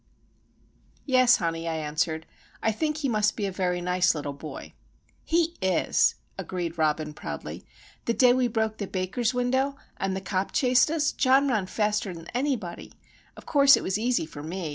"Yes, 1.05 1.35
honey," 1.35 1.67
I 1.67 1.75
answered. 1.75 2.25
"I 2.63 2.71
think 2.71 2.97
he 2.97 3.07
must 3.07 3.35
be 3.35 3.45
a 3.45 3.51
very 3.51 3.81
nice 3.81 4.15
little 4.15 4.33
boy." 4.33 4.73
"He 5.23 5.55
is," 5.61 6.15
agreed 6.39 6.79
Robin, 6.79 7.13
proudly. 7.13 7.67
"The 8.05 8.15
day 8.15 8.33
we 8.33 8.47
broke 8.47 8.79
the 8.79 8.87
baker's 8.87 9.35
window, 9.35 9.75
an' 9.97 10.15
the 10.15 10.19
cop 10.21 10.53
chased 10.53 10.89
us, 10.89 11.11
John 11.11 11.49
ran 11.49 11.67
faster 11.67 12.15
than 12.15 12.25
anybody. 12.33 12.93
Of 13.37 13.45
course, 13.45 13.77
it 13.77 13.83
was 13.83 13.99
easy 13.99 14.25
for 14.25 14.41
me. 14.41 14.69